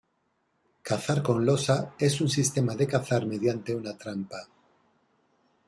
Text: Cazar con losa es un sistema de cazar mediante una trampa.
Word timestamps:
Cazar 0.87 1.21
con 1.21 1.45
losa 1.45 1.93
es 1.99 2.21
un 2.21 2.27
sistema 2.27 2.73
de 2.75 2.87
cazar 2.87 3.27
mediante 3.27 3.75
una 3.75 3.95
trampa. 3.95 4.47